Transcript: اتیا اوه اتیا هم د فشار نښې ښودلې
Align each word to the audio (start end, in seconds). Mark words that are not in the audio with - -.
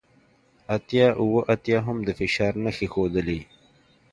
اتیا 0.75 1.07
اوه 1.21 1.39
اتیا 1.53 1.77
هم 1.87 1.97
د 2.07 2.09
فشار 2.19 2.53
نښې 2.63 2.87
ښودلې 2.93 3.39